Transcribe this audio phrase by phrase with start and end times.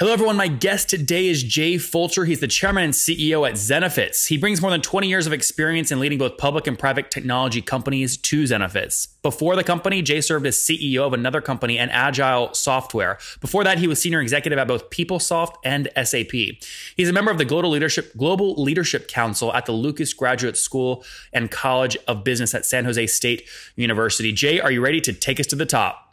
[0.00, 0.36] Hello, everyone.
[0.36, 2.24] My guest today is Jay Fulcher.
[2.24, 4.28] He's the chairman and CEO at Zenefits.
[4.28, 7.60] He brings more than 20 years of experience in leading both public and private technology
[7.60, 9.08] companies to Zenefits.
[9.22, 13.18] Before the company, Jay served as CEO of another company, and Agile Software.
[13.40, 16.60] Before that, he was senior executive at both PeopleSoft and SAP.
[16.96, 21.04] He's a member of the Global Leadership, Global Leadership Council at the Lucas Graduate School
[21.32, 24.30] and College of Business at San Jose State University.
[24.30, 26.07] Jay, are you ready to take us to the top?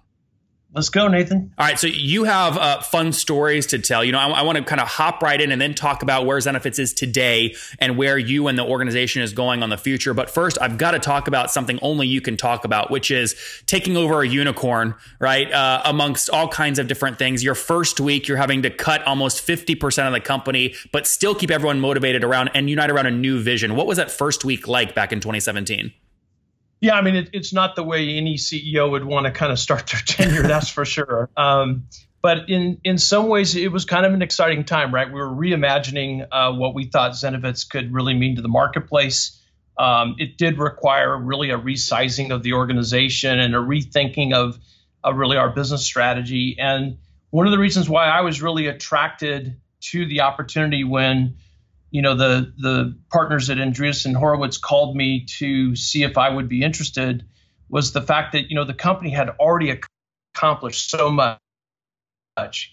[0.76, 1.54] Let's go, Nathan.
[1.58, 4.04] All right, so you have uh, fun stories to tell.
[4.04, 6.26] You know, I, I want to kind of hop right in and then talk about
[6.26, 10.14] where Zenefits is today and where you and the organization is going on the future.
[10.14, 13.36] But first, I've got to talk about something only you can talk about, which is
[13.68, 15.50] taking over a unicorn, right?
[15.50, 17.42] Uh, amongst all kinds of different things.
[17.42, 21.52] Your first week, you're having to cut almost 50% of the company, but still keep
[21.52, 23.78] everyone motivated around and unite around a new vision.
[23.78, 25.94] What was that first week like back in 2017?
[26.86, 29.58] Yeah, I mean, it, it's not the way any CEO would want to kind of
[29.58, 31.32] start their tenure, that's for sure.
[31.36, 31.88] Um,
[32.22, 35.08] but in in some ways, it was kind of an exciting time, right?
[35.08, 39.42] We were reimagining uh, what we thought Zenefits could really mean to the marketplace.
[39.80, 44.60] Um, it did require really a resizing of the organization and a rethinking of,
[45.04, 46.56] of really our business strategy.
[46.60, 47.00] And
[47.32, 51.38] one of the reasons why I was really attracted to the opportunity when
[51.96, 56.50] you know the the partners at Andreessen Horowitz called me to see if I would
[56.50, 57.24] be interested
[57.70, 59.80] was the fact that you know the company had already
[60.36, 61.40] accomplished so much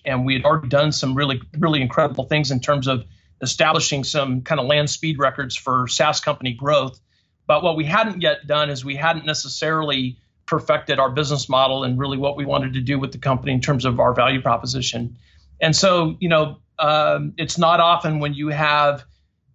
[0.04, 3.04] and we had already done some really really incredible things in terms of
[3.40, 6.98] establishing some kind of land speed records for SaaS company growth.
[7.46, 11.96] But what we hadn't yet done is we hadn't necessarily perfected our business model and
[11.96, 15.16] really what we wanted to do with the company in terms of our value proposition.
[15.60, 19.04] And so you know um, it's not often when you have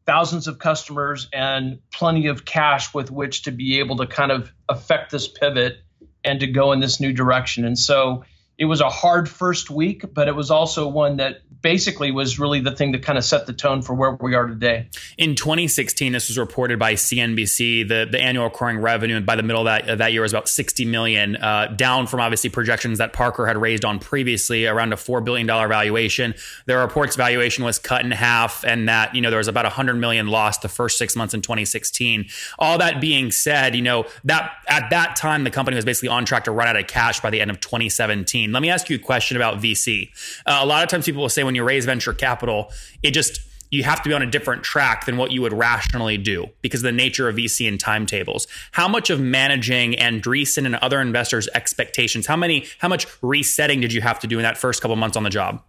[0.07, 4.51] thousands of customers and plenty of cash with which to be able to kind of
[4.69, 5.77] affect this pivot
[6.23, 7.65] and to go in this new direction.
[7.65, 8.23] And so
[8.57, 12.59] it was a hard first week, but it was also one that basically was really
[12.59, 14.87] the thing that kind of set the tone for where we are today.
[15.17, 17.87] In 2016, this was reported by CNBC.
[17.87, 20.49] The, the annual recurring revenue by the middle of that, of that year was about
[20.49, 24.95] 60 million, uh, down from obviously projections that Parker had raised on previously, around a
[24.95, 26.35] $4 billion valuation.
[26.65, 29.95] Their report's valuation was cut in half, and that, you know, there was about 100
[29.95, 32.27] million lost the first six months in 2016.
[32.59, 36.25] All that being said, you know, that at that time, the company was basically on
[36.25, 38.51] track to run out of cash by the end of 2017.
[38.51, 40.09] Let me ask you a question about VC.
[40.45, 42.71] Uh, a lot of times people will say when you raise venture capital,
[43.01, 46.17] it just you have to be on a different track than what you would rationally
[46.17, 48.47] do because of the nature of VC and timetables.
[48.71, 53.91] How much of managing Andreessen and other investors' expectations, how many, how much resetting did
[53.91, 55.61] you have to do in that first couple months on the job?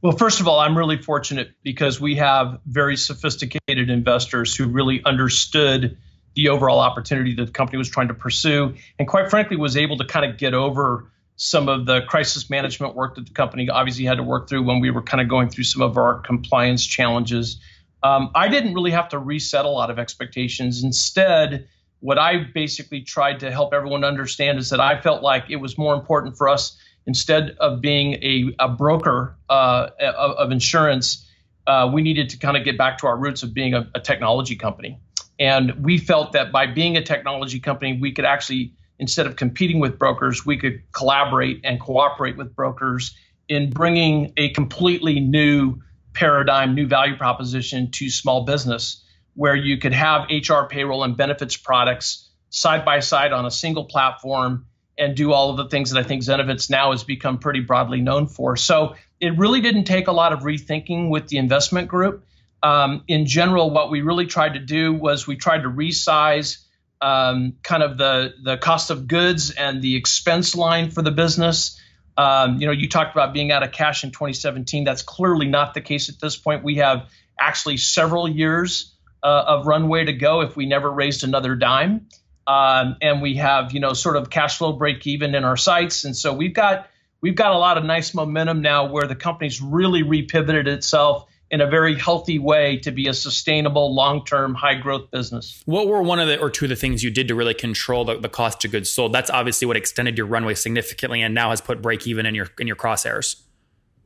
[0.00, 5.00] Well, first of all, I'm really fortunate because we have very sophisticated investors who really
[5.04, 5.96] understood
[6.34, 9.98] the overall opportunity that the company was trying to pursue, and quite frankly, was able
[9.98, 14.04] to kind of get over some of the crisis management work that the company obviously
[14.04, 16.84] had to work through when we were kind of going through some of our compliance
[16.84, 17.60] challenges.
[18.02, 20.82] Um, I didn't really have to reset a lot of expectations.
[20.82, 21.68] Instead,
[22.00, 25.78] what I basically tried to help everyone understand is that I felt like it was
[25.78, 26.76] more important for us,
[27.06, 31.28] instead of being a, a broker uh, of, of, insurance,
[31.66, 34.00] uh, we needed to kind of get back to our roots of being a, a
[34.00, 35.00] technology company.
[35.38, 39.80] And we felt that by being a technology company, we could actually instead of competing
[39.80, 43.16] with brokers, we could collaborate and cooperate with brokers
[43.48, 45.82] in bringing a completely new
[46.14, 49.04] paradigm, new value proposition to small business,
[49.34, 53.86] where you could have HR, payroll, and benefits products side by side on a single
[53.86, 54.66] platform
[54.96, 58.00] and do all of the things that I think Zenefits now has become pretty broadly
[58.00, 58.56] known for.
[58.56, 62.24] So it really didn't take a lot of rethinking with the investment group.
[62.62, 66.58] Um, in general, what we really tried to do was we tried to resize
[67.02, 71.78] um, kind of the the cost of goods and the expense line for the business.
[72.16, 74.84] Um, you know, you talked about being out of cash in 2017.
[74.84, 76.62] That's clearly not the case at this point.
[76.62, 77.10] We have
[77.40, 82.08] actually several years uh, of runway to go if we never raised another dime.
[82.46, 86.04] um, and we have you know sort of cash flow break even in our sights,
[86.04, 86.88] and so we've got
[87.20, 91.60] we've got a lot of nice momentum now where the company's really repivoted itself in
[91.60, 95.62] a very healthy way to be a sustainable, long-term, high-growth business.
[95.66, 98.06] What were one of the or two of the things you did to really control
[98.06, 99.12] the, the cost of goods sold?
[99.12, 102.48] That's obviously what extended your runway significantly, and now has put break even in your
[102.58, 103.36] in your crosshairs.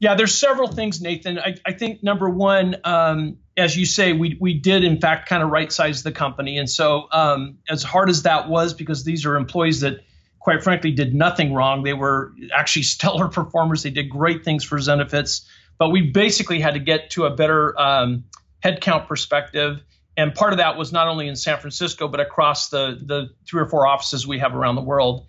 [0.00, 1.38] Yeah, there's several things, Nathan.
[1.38, 5.42] I, I think number one, um, as you say, we we did in fact kind
[5.42, 9.24] of right size the company, and so um, as hard as that was, because these
[9.24, 10.00] are employees that,
[10.40, 11.84] quite frankly, did nothing wrong.
[11.84, 13.84] They were actually stellar performers.
[13.84, 15.46] They did great things for Zenefits,
[15.78, 18.24] but we basically had to get to a better um,
[18.64, 19.82] headcount perspective.
[20.16, 23.60] And part of that was not only in San Francisco, but across the the three
[23.60, 25.26] or four offices we have around the world.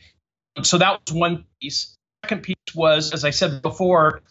[0.63, 1.95] So that was one piece.
[2.23, 4.21] Second piece was, as I said before,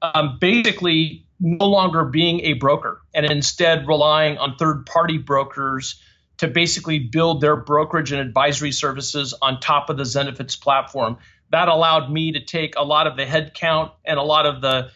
[0.00, 6.00] um, basically no longer being a broker and instead relying on third party brokers
[6.38, 11.18] to basically build their brokerage and advisory services on top of the Zenefits platform.
[11.50, 14.90] That allowed me to take a lot of the headcount and a lot of the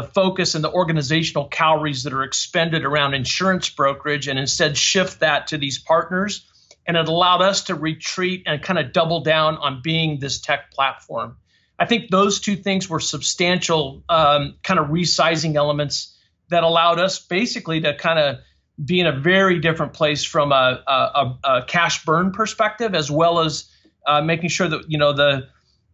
[0.00, 5.20] the focus and the organizational calories that are expended around insurance brokerage and instead shift
[5.20, 6.46] that to these partners.
[6.86, 10.70] And it allowed us to retreat and kind of double down on being this tech
[10.70, 11.36] platform.
[11.78, 16.16] I think those two things were substantial um, kind of resizing elements
[16.48, 18.36] that allowed us basically to kind of
[18.82, 23.40] be in a very different place from a, a, a cash burn perspective, as well
[23.40, 23.70] as
[24.06, 25.48] uh, making sure that you know the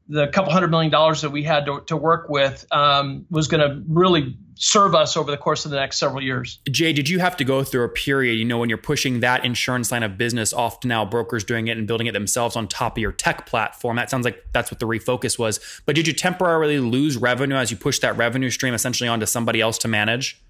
[0.08, 3.60] the couple hundred million dollars that we had to, to work with um, was going
[3.60, 6.60] to really serve us over the course of the next several years.
[6.70, 9.44] Jay, did you have to go through a period, you know, when you're pushing that
[9.44, 12.66] insurance line of business, off to now brokers doing it and building it themselves on
[12.68, 13.96] top of your tech platform?
[13.96, 15.60] That sounds like that's what the refocus was.
[15.84, 19.60] But did you temporarily lose revenue as you push that revenue stream essentially onto somebody
[19.60, 20.40] else to manage?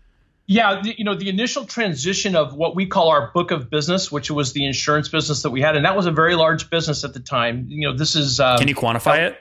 [0.49, 4.13] Yeah, the, you know, the initial transition of what we call our book of business,
[4.13, 7.03] which was the insurance business that we had, and that was a very large business
[7.03, 7.67] at the time.
[7.69, 8.39] You know, this is.
[8.39, 9.39] Um, Can you quantify uh, it?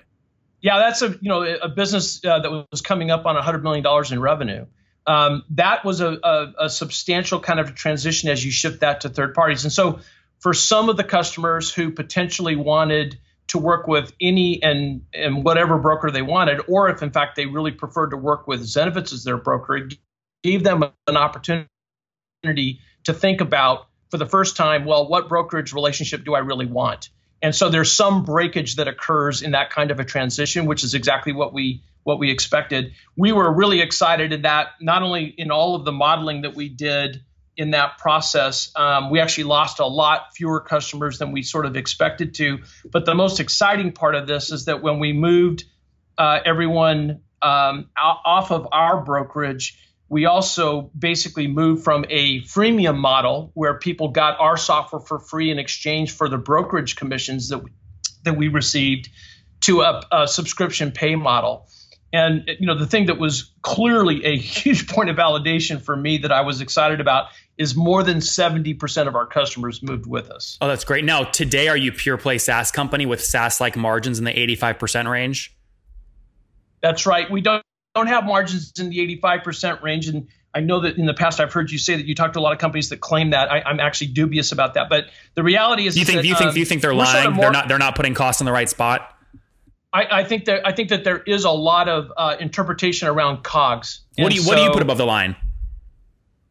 [0.66, 3.84] Yeah, that's a you know a business uh, that was coming up on hundred million
[3.84, 4.66] dollars in revenue.
[5.06, 9.10] Um, that was a, a, a, substantial kind of transition as you shift that to
[9.10, 9.64] third parties.
[9.64, 10.00] And so,
[10.40, 13.20] for some of the customers who potentially wanted
[13.50, 17.46] to work with any and and whatever broker they wanted, or if in fact they
[17.46, 19.94] really preferred to work with Zenefits as their broker, it
[20.42, 21.70] gave them an opportunity
[23.04, 27.10] to think about for the first time, well, what brokerage relationship do I really want?
[27.45, 30.95] And so there's some breakage that occurs in that kind of a transition, which is
[30.95, 32.94] exactly what we what we expected.
[33.15, 36.69] We were really excited in that not only in all of the modeling that we
[36.69, 37.24] did
[37.56, 41.75] in that process, um, we actually lost a lot fewer customers than we sort of
[41.75, 42.63] expected to.
[42.92, 45.65] But the most exciting part of this is that when we moved
[46.18, 49.77] uh, everyone um, off of our brokerage,
[50.07, 55.50] we also basically moved from a freemium model where people got our software for free
[55.50, 57.72] in exchange for the brokerage commissions that we,
[58.24, 59.10] that we received
[59.62, 61.68] to a, a subscription pay model.
[62.13, 66.19] And you know the thing that was clearly a huge point of validation for me
[66.19, 70.57] that I was excited about is more than 70% of our customers moved with us.
[70.62, 71.06] Oh, that's great.
[71.06, 75.10] Now, today are you pure play SaaS company with SaaS like margins in the 85%
[75.10, 75.56] range?
[76.81, 77.31] That's right.
[77.31, 77.63] We don't
[77.95, 80.07] don't have margins in the 85% range.
[80.07, 82.39] And I know that in the past I've heard you say that you talked to
[82.39, 83.51] a lot of companies that claim that.
[83.51, 84.89] I, am actually dubious about that.
[84.89, 87.24] But the reality is, you think that, you think um, you think they're lying?
[87.24, 89.12] Sort of more, they're not they're not putting costs in the right spot.
[89.92, 93.44] I, I, think that I think that there is a lot of uh, interpretation around
[93.44, 94.02] COGS.
[94.18, 95.37] What do you so, what do you put above the line?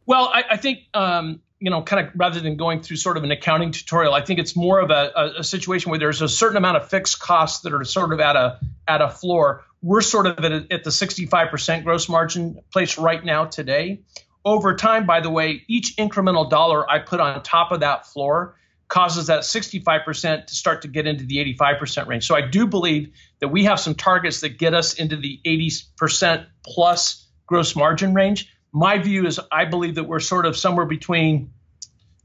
[0.07, 3.23] Well, I, I think um, you know, kind of rather than going through sort of
[3.23, 6.27] an accounting tutorial, I think it's more of a, a, a, situation where there's a
[6.27, 9.63] certain amount of fixed costs that are sort of at a at a floor.
[9.85, 14.01] We're sort of at, a, at the 65% gross margin place right now today.
[14.43, 18.55] Over time, by the way, each incremental dollar I put on top of that floor
[18.87, 22.27] causes that 65% to start to get into the 85% range.
[22.27, 26.45] So I do believe that we have some targets that get us into the 80%
[26.63, 31.53] plus gross margin range my view is I believe that we're sort of somewhere between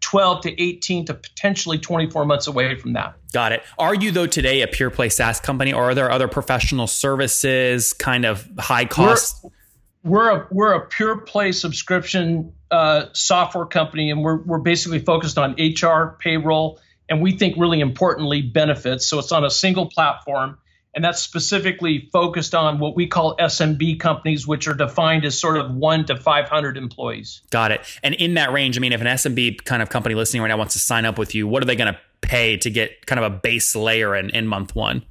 [0.00, 3.14] 12 to 18 to potentially 24 months away from that.
[3.32, 3.62] Got it.
[3.78, 7.92] Are you though today a pure play SaaS company or are there other professional services
[7.92, 9.44] kind of high cost?
[10.02, 15.00] We're, we're a we're a pure play subscription uh, software company and we're we're basically
[15.00, 19.06] focused on HR, payroll, and we think really importantly benefits.
[19.06, 20.58] So it's on a single platform
[20.94, 25.56] and that's specifically focused on what we call SMB companies, which are defined as sort
[25.56, 27.42] of one to 500 employees.
[27.50, 27.80] Got it.
[28.02, 30.56] And in that range, I mean, if an SMB kind of company listening right now
[30.56, 33.22] wants to sign up with you, what are they going to pay to get kind
[33.22, 35.02] of a base layer in, in month one?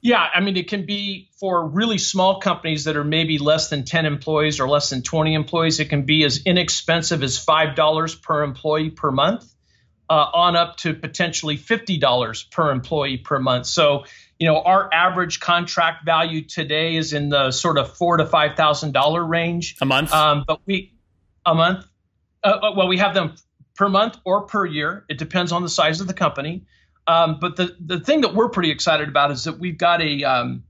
[0.00, 3.84] Yeah, I mean, it can be for really small companies that are maybe less than
[3.84, 5.80] 10 employees or less than 20 employees.
[5.80, 9.50] It can be as inexpensive as $5 per employee per month.
[10.08, 13.66] uh, on up to potentially $50 per employee per month.
[13.66, 14.04] So,
[14.38, 18.56] you know, our average contract value today is in the sort of four to five
[18.56, 20.12] thousand dollar range a month.
[20.12, 20.92] Um, but we
[21.46, 21.86] a month.
[22.42, 23.34] Uh, uh, well, we have them
[23.74, 25.04] per month or per year.
[25.08, 26.64] It depends on the size of the company.
[27.06, 30.24] Um, but the the thing that we're pretty excited about is that we've got a
[30.24, 30.64] um,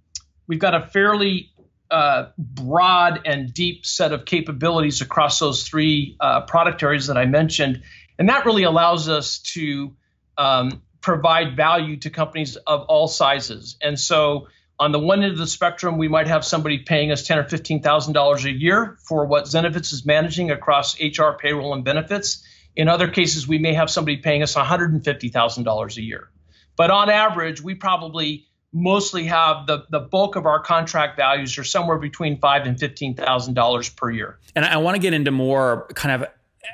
[0.46, 1.50] we've got a fairly
[1.90, 7.26] uh, broad and deep set of capabilities across those three uh, product areas that I
[7.26, 7.82] mentioned,
[8.18, 9.94] and that really allows us to
[10.36, 13.76] um, provide value to companies of all sizes.
[13.80, 17.24] And so, on the one end of the spectrum, we might have somebody paying us
[17.24, 21.74] ten or fifteen thousand dollars a year for what Zenefits is managing across HR, payroll,
[21.74, 22.44] and benefits.
[22.76, 25.96] In other cases, we may have somebody paying us one hundred and fifty thousand dollars
[25.96, 26.30] a year.
[26.76, 31.64] But on average, we probably mostly have the, the bulk of our contract values are
[31.64, 34.38] somewhere between five and fifteen thousand dollars per year.
[34.56, 36.28] And I want to get into more kind of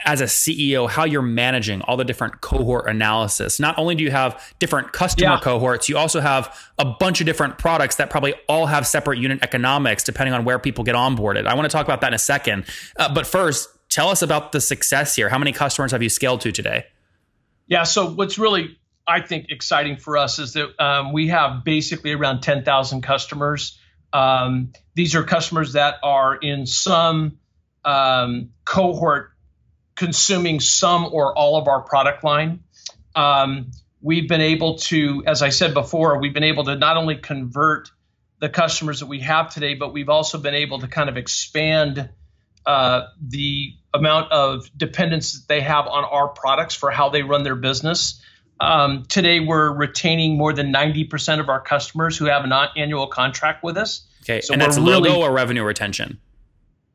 [0.04, 3.58] as a CEO, how you're managing all the different cohort analysis.
[3.60, 5.40] Not only do you have different customer yeah.
[5.40, 9.42] cohorts, you also have a bunch of different products that probably all have separate unit
[9.42, 11.46] economics depending on where people get onboarded.
[11.46, 12.66] I want to talk about that in a second.
[12.96, 15.28] Uh, but first, tell us about the success here.
[15.28, 16.86] How many customers have you scaled to today?
[17.66, 22.12] Yeah, so what's really I think exciting for us is that um, we have basically
[22.12, 23.78] around 10,000 customers.
[24.12, 27.38] Um, these are customers that are in some
[27.84, 29.32] um, cohort
[29.96, 32.60] consuming some or all of our product line.
[33.14, 37.16] Um, we've been able to, as I said before, we've been able to not only
[37.16, 37.90] convert
[38.38, 42.08] the customers that we have today, but we've also been able to kind of expand
[42.70, 47.42] uh, the amount of dependence that they have on our products for how they run
[47.42, 48.22] their business.
[48.60, 53.64] Um, today, we're retaining more than 90% of our customers who have an annual contract
[53.64, 54.06] with us.
[54.22, 56.20] Okay, so and that's logo or revenue retention?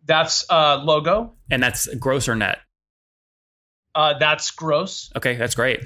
[0.05, 1.34] That's uh, logo.
[1.51, 2.60] And that's gross or net?
[3.94, 5.12] Uh, that's gross.
[5.13, 5.82] Okay, that's great.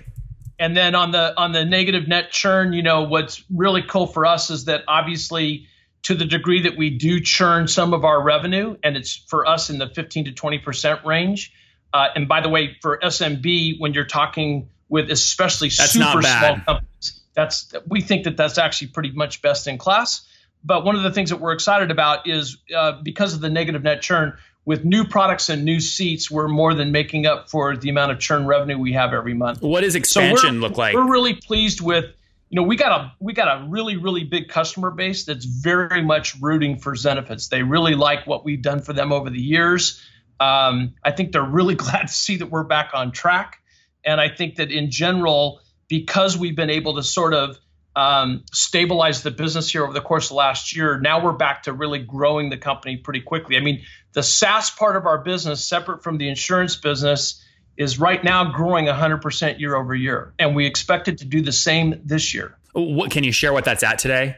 [0.59, 4.27] And then on the on the negative net churn, you know what's really cool for
[4.27, 5.65] us is that obviously
[6.03, 9.69] to the degree that we do churn some of our revenue, and it's for us
[9.69, 11.53] in the 15 to 20 percent range.
[11.93, 16.55] Uh, and by the way, for SMB, when you're talking with especially that's super small
[16.65, 17.21] companies.
[17.35, 20.25] That's we think that that's actually pretty much best in class.
[20.63, 23.83] But one of the things that we're excited about is uh, because of the negative
[23.83, 27.89] net churn, with new products and new seats, we're more than making up for the
[27.89, 29.61] amount of churn revenue we have every month.
[29.61, 30.95] What does expansion so look like?
[30.95, 32.13] We're really pleased with.
[32.49, 36.01] You know, we got a we got a really really big customer base that's very
[36.01, 37.49] much rooting for Zenefits.
[37.49, 40.01] They really like what we've done for them over the years.
[40.39, 43.59] Um, I think they're really glad to see that we're back on track.
[44.03, 47.57] And I think that in general, because we've been able to sort of
[47.95, 51.73] um, stabilize the business here over the course of last year, now we're back to
[51.73, 53.57] really growing the company pretty quickly.
[53.57, 57.43] I mean, the SaaS part of our business, separate from the insurance business,
[57.79, 60.33] is right now growing 100% year over year.
[60.37, 62.57] And we expect it to do the same this year.
[62.73, 64.35] What can you share what that's at today?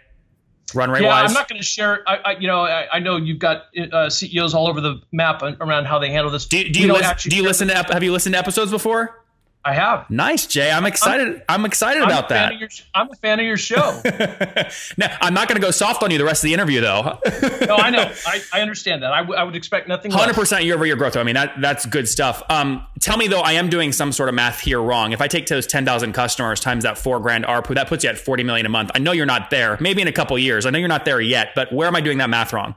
[0.74, 1.30] Run rate yeah, wise?
[1.30, 2.08] I'm not going to share.
[2.08, 5.42] I, I, you know, I, I, know you've got uh, CEOs all over the map
[5.42, 6.46] around how they handle this.
[6.46, 7.74] Do, do you, listen, do you listen to?
[7.74, 9.21] Have you listened to episodes before?
[9.64, 10.10] I have.
[10.10, 10.72] Nice, Jay.
[10.72, 11.44] I'm excited.
[11.48, 12.58] I'm, I'm excited I'm about that.
[12.58, 14.02] Your, I'm a fan of your show.
[14.98, 17.20] now, I'm not going to go soft on you the rest of the interview, though.
[17.68, 18.12] no, I know.
[18.26, 19.12] I, I understand that.
[19.12, 20.12] I, w- I would expect nothing.
[20.12, 21.16] Hundred percent year over year growth.
[21.16, 22.42] I mean, that that's good stuff.
[22.50, 25.12] Um, tell me though, I am doing some sort of math here wrong.
[25.12, 28.10] If I take those ten thousand customers times that four grand ARPU, that puts you
[28.10, 28.90] at forty million a month.
[28.96, 29.78] I know you're not there.
[29.80, 30.66] Maybe in a couple years.
[30.66, 31.50] I know you're not there yet.
[31.54, 32.76] But where am I doing that math wrong?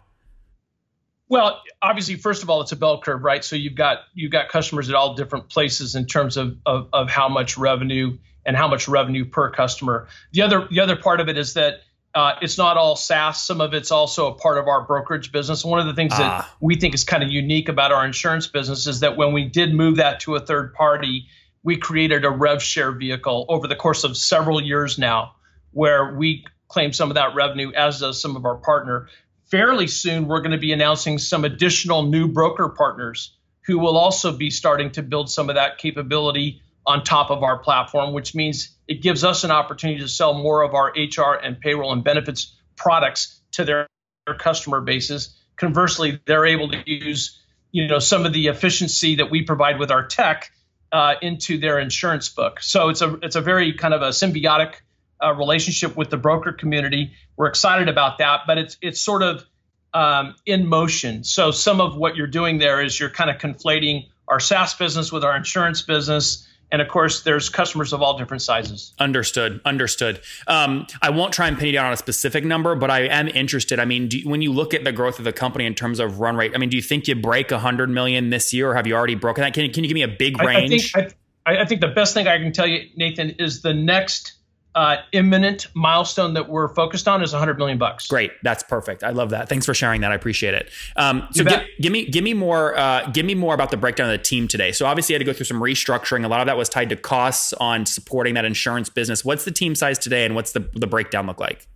[1.28, 3.44] Well, obviously, first of all, it's a bell curve, right?
[3.44, 7.08] So you've got you've got customers at all different places in terms of of, of
[7.08, 10.06] how much revenue and how much revenue per customer.
[10.32, 11.80] The other the other part of it is that
[12.14, 13.42] uh, it's not all SaaS.
[13.42, 15.64] Some of it's also a part of our brokerage business.
[15.64, 16.18] One of the things ah.
[16.18, 19.46] that we think is kind of unique about our insurance business is that when we
[19.46, 21.26] did move that to a third party,
[21.64, 25.34] we created a rev share vehicle over the course of several years now,
[25.72, 29.08] where we claim some of that revenue, as does some of our partner
[29.50, 33.36] fairly soon, we're going to be announcing some additional new broker partners
[33.66, 37.58] who will also be starting to build some of that capability on top of our
[37.58, 41.58] platform, which means it gives us an opportunity to sell more of our HR and
[41.58, 43.86] payroll and benefits products to their,
[44.26, 45.34] their customer bases.
[45.56, 47.40] Conversely, they're able to use
[47.74, 50.52] you know some of the efficiency that we provide with our tech
[50.92, 52.60] uh, into their insurance book.
[52.60, 54.74] So it's a it's a very kind of a symbiotic
[55.22, 57.12] uh, relationship with the broker community.
[57.36, 59.44] We're excited about that, but it's it's sort of
[59.92, 61.24] um, in motion.
[61.24, 65.12] So some of what you're doing there is you're kind of conflating our SaaS business
[65.12, 66.48] with our insurance business.
[66.72, 68.94] And of course, there's customers of all different sizes.
[68.98, 69.60] Understood.
[69.64, 70.20] Understood.
[70.48, 73.28] Um, I won't try and pin you down on a specific number, but I am
[73.28, 73.78] interested.
[73.78, 76.18] I mean, you, when you look at the growth of the company in terms of
[76.18, 78.88] run rate, I mean, do you think you break 100 million this year, or have
[78.88, 79.54] you already broken that?
[79.54, 80.92] Can, can you give me a big range?
[80.96, 81.16] I, I think,
[81.46, 84.32] I, I think the best thing I can tell you, Nathan, is the next
[84.74, 88.06] uh, imminent milestone that we're focused on is 100 million bucks.
[88.06, 89.04] Great, that's perfect.
[89.04, 89.48] I love that.
[89.48, 90.12] Thanks for sharing that.
[90.12, 90.70] I appreciate it.
[90.96, 94.10] Um, so give, give, me give me more uh, give me more about the breakdown
[94.10, 94.72] of the team today.
[94.72, 96.24] So obviously, you had to go through some restructuring.
[96.24, 99.24] A lot of that was tied to costs on supporting that insurance business.
[99.24, 101.66] What's the team size today, and what's the the breakdown look like?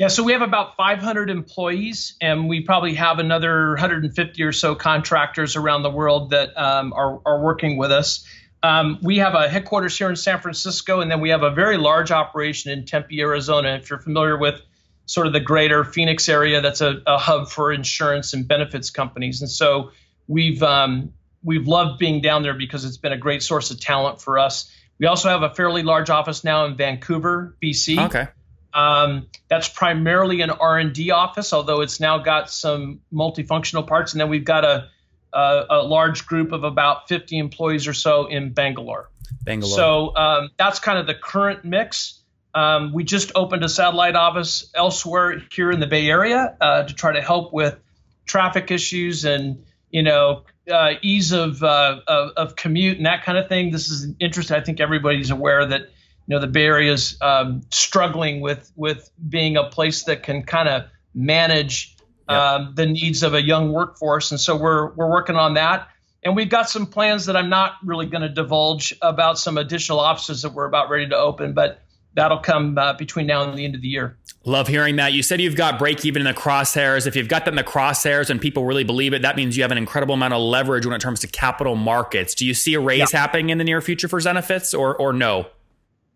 [0.00, 4.74] Yeah, so we have about 500 employees, and we probably have another 150 or so
[4.74, 8.24] contractors around the world that um, are, are working with us.
[8.62, 11.78] Um, we have a headquarters here in San Francisco, and then we have a very
[11.78, 13.70] large operation in Tempe, Arizona.
[13.76, 14.60] If you're familiar with
[15.06, 19.40] sort of the greater Phoenix area, that's a, a hub for insurance and benefits companies.
[19.40, 19.92] And so
[20.28, 21.12] we've um,
[21.42, 24.70] we've loved being down there because it's been a great source of talent for us.
[24.98, 28.06] We also have a fairly large office now in Vancouver, BC.
[28.06, 28.28] Okay.
[28.72, 34.12] Um, that's primarily an R&D office, although it's now got some multifunctional parts.
[34.12, 34.88] And then we've got a,
[35.32, 39.10] a, a large group of about 50 employees or so in Bangalore.
[39.42, 39.76] Bangalore.
[39.76, 42.20] So um, that's kind of the current mix.
[42.54, 46.94] Um, we just opened a satellite office elsewhere here in the Bay Area uh, to
[46.94, 47.78] try to help with
[48.26, 53.38] traffic issues and you know uh, ease of, uh, of, of commute and that kind
[53.38, 53.70] of thing.
[53.70, 54.56] This is interesting.
[54.56, 59.10] I think everybody's aware that you know the Bay Area is um, struggling with with
[59.28, 60.84] being a place that can kind of
[61.14, 61.96] manage
[62.30, 65.88] um, the needs of a young workforce, and so we're we're working on that.
[66.22, 70.00] And we've got some plans that I'm not really going to divulge about some additional
[70.00, 71.80] offices that we're about ready to open, but
[72.14, 74.18] that'll come uh, between now and the end of the year.
[74.44, 75.12] Love hearing that.
[75.12, 77.06] You said you've got break even in the crosshairs.
[77.06, 79.62] If you've got that in the crosshairs and people really believe it, that means you
[79.62, 82.34] have an incredible amount of leverage when it comes to capital markets.
[82.34, 83.18] Do you see a raise yeah.
[83.18, 85.46] happening in the near future for Zenefits or or no?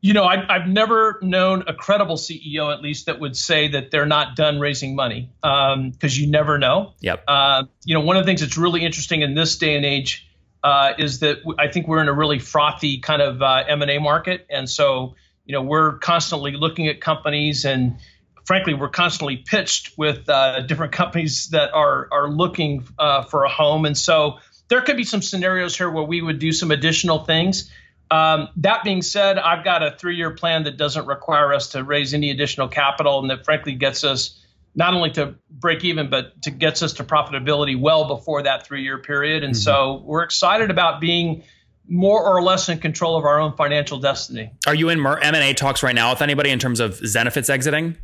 [0.05, 3.91] You know, I, have never known a credible CEO, at least, that would say that
[3.91, 6.93] they're not done raising money because um, you never know.
[7.01, 7.25] Yep.
[7.27, 10.29] Uh, you know, one of the things that's really interesting in this day and age
[10.63, 14.47] uh, is that I think we're in a really frothy kind of uh, M&A market,
[14.51, 15.15] and so
[15.47, 17.97] you know we're constantly looking at companies, and
[18.45, 23.49] frankly, we're constantly pitched with uh, different companies that are are looking uh, for a
[23.49, 24.37] home, and so
[24.69, 27.71] there could be some scenarios here where we would do some additional things.
[28.11, 31.83] Um, that being said, I've got a three year plan that doesn't require us to
[31.83, 34.40] raise any additional capital and that frankly gets us
[34.75, 38.83] not only to break even, but to gets us to profitability well before that three
[38.83, 39.45] year period.
[39.45, 39.61] And mm-hmm.
[39.61, 41.45] so we're excited about being
[41.88, 44.51] more or less in control of our own financial destiny.
[44.67, 47.97] Are you in M&A talks right now with anybody in terms of Zenefits exiting?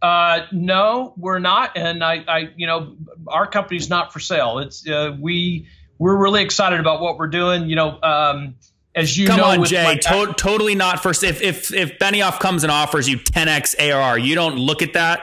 [0.00, 1.76] Uh, no, we're not.
[1.76, 2.96] And I, I, you know,
[3.28, 4.58] our company's not for sale.
[4.58, 5.68] It's, uh, we,
[6.00, 7.68] we're really excited about what we're doing.
[7.68, 8.56] You know, um,
[8.96, 11.22] as you come know, on, Jay, to- totally not first.
[11.22, 15.22] If if if Benioff comes and offers you 10x ARR, you don't look at that.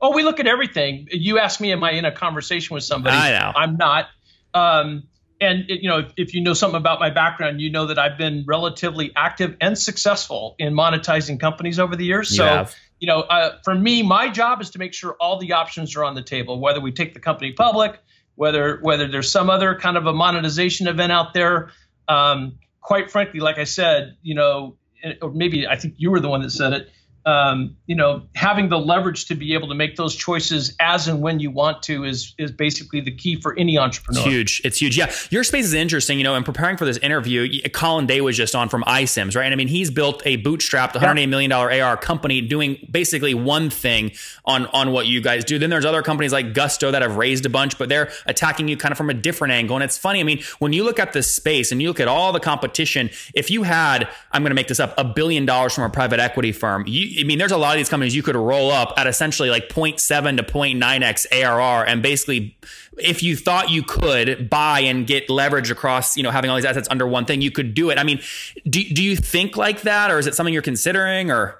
[0.00, 1.08] Oh, we look at everything.
[1.10, 3.16] You ask me, am I in a conversation with somebody?
[3.16, 3.52] I know.
[3.56, 4.06] I'm not.
[4.52, 5.04] Um,
[5.40, 7.98] and it, you know, if, if, you know something about my background, you know that
[7.98, 12.30] I've been relatively active and successful in monetizing companies over the years.
[12.30, 12.74] You so, have.
[13.00, 16.04] you know, uh, for me, my job is to make sure all the options are
[16.04, 17.98] on the table, whether we take the company public,
[18.36, 21.70] whether whether there's some other kind of a monetization event out there.
[22.08, 24.76] Um, quite frankly, like I said, you know,
[25.22, 26.90] or maybe I think you were the one that said it
[27.26, 31.22] um, you know, having the leverage to be able to make those choices as and
[31.22, 34.20] when you want to is is basically the key for any entrepreneur.
[34.20, 34.60] It's huge.
[34.64, 34.98] It's huge.
[34.98, 36.18] Yeah, your space is interesting.
[36.18, 39.44] You know, in preparing for this interview, Colin Day was just on from iCIMS, right?
[39.44, 43.70] And I mean, he's built a bootstrapped, 108 million dollar AR company doing basically one
[43.70, 44.12] thing
[44.44, 45.58] on on what you guys do.
[45.58, 48.76] Then there's other companies like Gusto that have raised a bunch, but they're attacking you
[48.76, 49.76] kind of from a different angle.
[49.76, 50.20] And it's funny.
[50.20, 53.08] I mean, when you look at this space and you look at all the competition,
[53.34, 56.20] if you had, I'm going to make this up, a billion dollars from a private
[56.20, 58.94] equity firm, you I mean, there's a lot of these companies you could roll up
[58.96, 62.56] at essentially like 0.7 to 0.9x ARR, and basically,
[62.98, 66.64] if you thought you could buy and get leverage across, you know, having all these
[66.64, 67.98] assets under one thing, you could do it.
[67.98, 68.20] I mean,
[68.68, 71.58] do do you think like that, or is it something you're considering, or?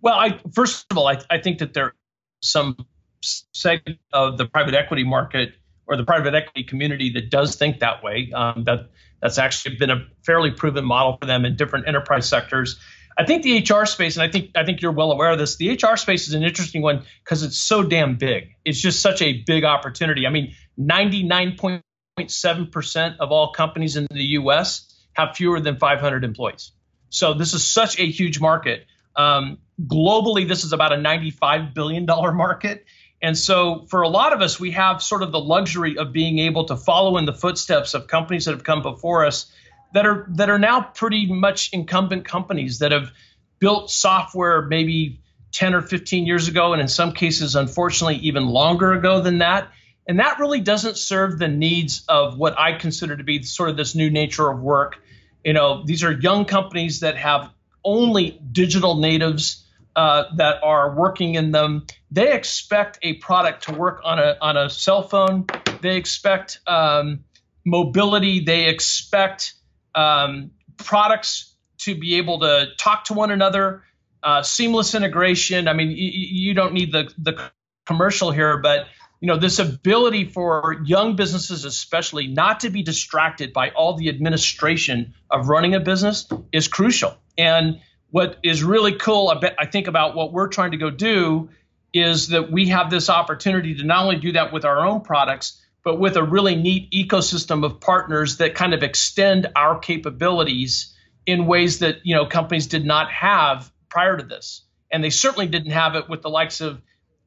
[0.00, 1.94] Well, I first of all, I, I think that there
[2.42, 2.76] some
[3.22, 5.54] segment of the private equity market
[5.86, 8.30] or the private equity community that does think that way.
[8.34, 12.78] Um, that that's actually been a fairly proven model for them in different enterprise sectors.
[13.20, 15.56] I think the HR space, and I think I think you're well aware of this.
[15.56, 18.56] The HR space is an interesting one because it's so damn big.
[18.64, 20.26] It's just such a big opportunity.
[20.26, 24.90] I mean, 99.7% of all companies in the U.S.
[25.12, 26.72] have fewer than 500 employees.
[27.10, 28.86] So this is such a huge market.
[29.16, 32.86] Um, globally, this is about a 95 billion dollar market.
[33.20, 36.38] And so, for a lot of us, we have sort of the luxury of being
[36.38, 39.52] able to follow in the footsteps of companies that have come before us
[39.92, 43.10] that are that are now pretty much incumbent companies that have
[43.58, 45.20] built software maybe
[45.52, 49.70] 10 or 15 years ago and in some cases unfortunately even longer ago than that
[50.06, 53.76] And that really doesn't serve the needs of what I consider to be sort of
[53.76, 54.98] this new nature of work.
[55.44, 57.50] You know, these are young companies that have
[57.84, 61.86] only digital natives uh, that are working in them.
[62.10, 65.46] They expect a product to work on a on a cell phone.
[65.80, 67.24] They expect um,
[67.64, 68.40] mobility.
[68.40, 69.54] They expect
[69.94, 73.82] um, products to be able to talk to one another.
[74.22, 75.66] Uh, seamless integration.
[75.66, 77.50] I mean, y- you don't need the the
[77.86, 78.86] commercial here, but
[79.20, 84.08] you know this ability for young businesses especially not to be distracted by all the
[84.08, 90.16] administration of running a business is crucial and what is really cool I, think about
[90.16, 91.50] what we're trying to go do
[91.92, 95.60] is that we have this opportunity to not only do that with our own products
[95.84, 100.94] but with a really neat ecosystem of partners that kind of extend our capabilities
[101.26, 105.46] in ways that you know companies did not have prior to this and they certainly
[105.46, 106.80] didn't have it with the likes of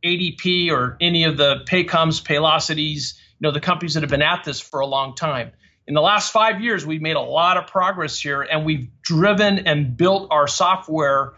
[0.03, 4.43] ADP or any of the Paycoms, Paylocities, you know, the companies that have been at
[4.43, 5.51] this for a long time.
[5.87, 9.59] In the last five years, we've made a lot of progress here, and we've driven
[9.59, 11.33] and built our software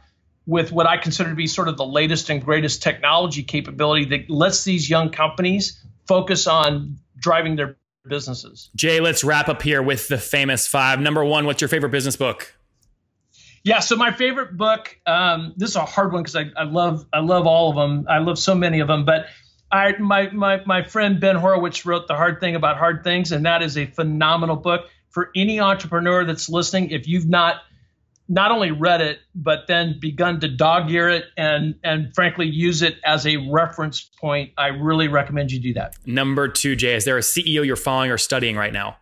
[0.46, 4.30] with what I consider to be sort of the latest and greatest technology capability that
[4.30, 7.76] lets these young companies focus on driving their
[8.08, 8.70] businesses.
[8.76, 11.00] Jay, let's wrap up here with the famous five.
[11.00, 12.56] Number one, what's your favorite business book?
[13.64, 14.96] Yeah, so my favorite book.
[15.08, 18.06] Um, this is a hard one because I, I love I love all of them.
[18.08, 19.06] I love so many of them.
[19.06, 19.26] But
[19.72, 23.48] I my my my friend Ben Horowitz wrote the hard thing about hard things, and
[23.48, 26.92] that is a phenomenal book for any entrepreneur that's listening.
[26.92, 27.56] If you've not
[28.28, 32.82] not only read it but then begun to dog ear it and and frankly use
[32.82, 35.96] it as a reference point, I really recommend you do that.
[36.06, 38.98] Number two, Jay, is there a CEO you're following or studying right now?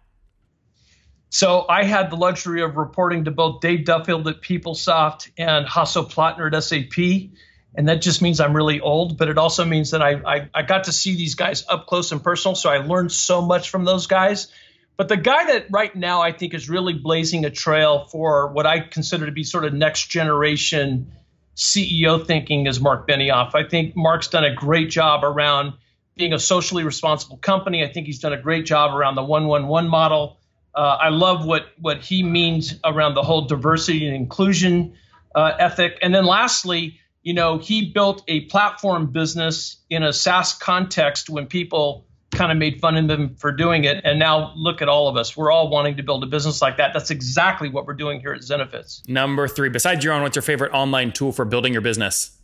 [1.33, 6.07] So I had the luxury of reporting to both Dave Duffield at PeopleSoft and Hasso
[6.07, 7.31] Plattner at SAP.
[7.75, 10.61] And that just means I'm really old, but it also means that I, I, I
[10.61, 12.53] got to see these guys up close and personal.
[12.53, 14.47] So I learned so much from those guys.
[14.95, 18.65] But the guy that right now I think is really blazing a trail for what
[18.65, 21.11] I consider to be sort of next generation
[21.55, 23.55] CEO thinking is Marc Benioff.
[23.55, 25.73] I think Marc's done a great job around
[26.15, 27.83] being a socially responsible company.
[27.83, 30.37] I think he's done a great job around the 111 model.
[30.75, 34.95] Uh, I love what what he means around the whole diversity and inclusion
[35.35, 35.99] uh, ethic.
[36.01, 41.45] And then lastly, you know, he built a platform business in a SaaS context when
[41.45, 44.01] people kind of made fun of them for doing it.
[44.03, 45.35] And now look at all of us.
[45.35, 46.91] We're all wanting to build a business like that.
[46.93, 49.07] That's exactly what we're doing here at Zenefits.
[49.07, 52.37] Number three, besides your own, what's your favorite online tool for building your business?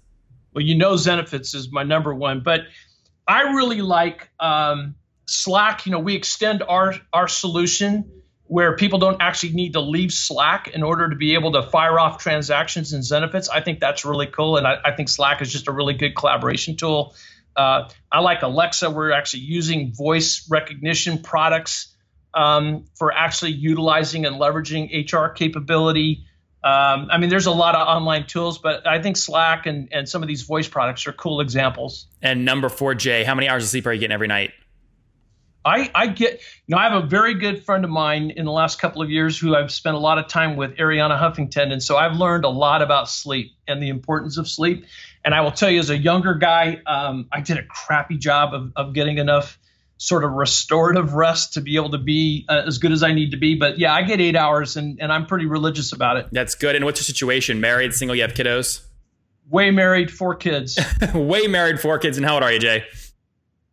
[0.54, 2.62] Well, you know, Zenefits is my number one, but
[3.28, 5.86] I really like um, Slack.
[5.86, 8.12] You know, we extend our our solution
[8.49, 11.99] where people don't actually need to leave Slack in order to be able to fire
[11.99, 13.47] off transactions and Zenefits.
[13.54, 14.58] I think that's really cool.
[14.58, 17.13] And I, I think Slack is just a really good collaboration tool.
[17.56, 18.90] Uh, I like Alexa.
[18.90, 21.96] We're actually using voice recognition products
[22.34, 26.26] um, for actually utilizing and leveraging HR capability.
[26.64, 30.08] Um, I mean, there's a lot of online tools, but I think Slack and, and
[30.08, 32.08] some of these voice products are cool examples.
[32.22, 34.52] And number four, Jay, how many hours of sleep are you getting every night?
[35.66, 38.52] I, I get, you know, I have a very good friend of mine in the
[38.52, 41.72] last couple of years who I've spent a lot of time with, Arianna Huffington.
[41.72, 44.86] And so I've learned a lot about sleep and the importance of sleep.
[45.24, 48.54] And I will tell you, as a younger guy, um, I did a crappy job
[48.54, 49.60] of, of getting enough
[49.98, 53.32] sort of restorative rest to be able to be uh, as good as I need
[53.32, 53.56] to be.
[53.56, 56.28] But yeah, I get eight hours and, and I'm pretty religious about it.
[56.32, 56.76] That's good.
[56.76, 57.60] And what's your situation?
[57.60, 58.82] Married, single, you have kiddos?
[59.50, 60.80] Way married, four kids.
[61.14, 62.16] Way married, four kids.
[62.16, 62.86] And how old are you, Jay?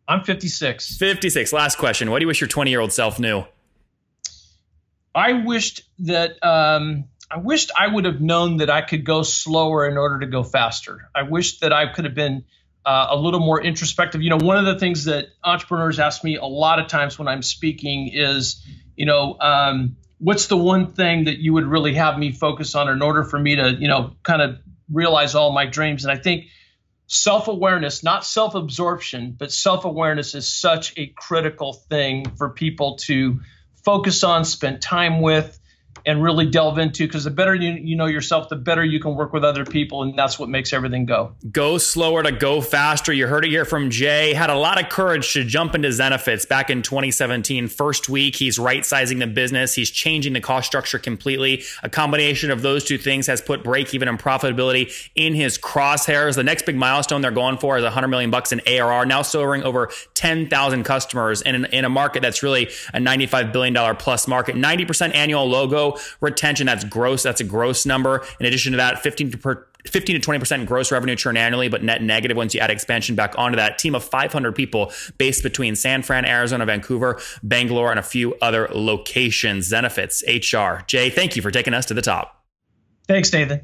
[0.07, 0.97] I'm 56.
[0.97, 1.53] 56.
[1.53, 2.11] Last question.
[2.11, 3.45] What do you wish your 20 year old self knew?
[5.15, 9.87] I wished that um, I wished I would have known that I could go slower
[9.87, 11.09] in order to go faster.
[11.13, 12.45] I wished that I could have been
[12.85, 14.21] uh, a little more introspective.
[14.21, 17.27] You know, one of the things that entrepreneurs ask me a lot of times when
[17.27, 22.17] I'm speaking is, you know, um, what's the one thing that you would really have
[22.17, 24.59] me focus on in order for me to, you know, kind of
[24.89, 26.05] realize all my dreams?
[26.05, 26.45] And I think
[27.07, 32.95] self awareness, not self absorption, but self awareness is such a critical thing for people
[32.99, 33.41] to
[33.83, 35.56] focus on, spend time with,
[36.07, 39.13] and really delve into because the better you, you know yourself, the better you can
[39.15, 40.03] work with other people.
[40.03, 41.33] And that's what makes everything go.
[41.51, 43.11] Go slower to go faster.
[43.11, 44.33] You heard it here from Jay.
[44.33, 47.67] Had a lot of courage to jump into Zenefits back in 2017.
[47.67, 51.63] First week, he's right sizing the business, he's changing the cost structure completely.
[51.83, 56.35] A combination of those two things has put break even and profitability in his crosshairs.
[56.35, 59.63] The next big milestone they're going for is 100 million bucks in ARR, now serving
[59.63, 64.55] over 10,000 customers in, in a market that's really a $95 billion plus market.
[64.55, 66.65] 90% annual logo retention.
[66.65, 67.23] That's gross.
[67.23, 68.25] That's a gross number.
[68.39, 69.31] In addition to that, 15
[69.85, 73.37] 15 to 20% gross revenue churn annually, but net negative once you add expansion back
[73.37, 73.77] onto that.
[73.77, 78.67] Team of 500 people based between San Fran, Arizona, Vancouver, Bangalore, and a few other
[78.73, 79.71] locations.
[79.71, 80.83] Zenefits HR.
[80.87, 82.43] Jay, thank you for taking us to the top.
[83.07, 83.61] Thanks, Nathan.